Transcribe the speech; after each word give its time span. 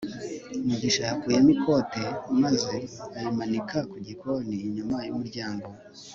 mugisha 0.67 1.01
yakuyemo 1.09 1.49
ikote 1.57 2.03
maze 2.41 2.75
ayimanika 3.17 3.77
ku 3.89 3.97
gikoni 4.07 4.55
inyuma 4.67 4.97
y'umuryango 5.07 5.67